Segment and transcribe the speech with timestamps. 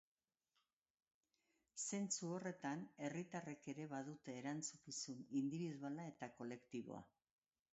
[1.81, 7.05] Zentzu horretan, herritarrek ere badute erantzukizun indibiduala eta kolektiboa.